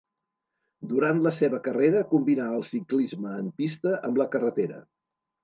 Durant 0.93 1.19
la 1.25 1.33
seva 1.39 1.59
carrera 1.67 2.01
combinà 2.15 2.47
el 2.61 2.65
ciclisme 2.71 3.35
en 3.43 3.53
pista 3.61 3.95
amb 4.11 4.21
la 4.25 4.29
carretera. 4.39 4.83